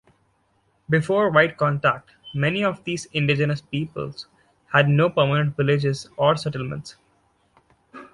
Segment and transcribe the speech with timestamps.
[0.89, 4.25] Before white contact, many of these indigenous peoples
[4.73, 6.95] had no permanent villages or settlements.